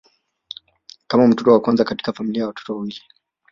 Kama 1.07 1.27
mtoto 1.27 1.51
wa 1.51 1.59
kwanza 1.59 1.83
katika 1.83 2.13
familia 2.13 2.41
ya 2.41 2.47
watoto 2.47 2.73
wawili. 2.73 3.01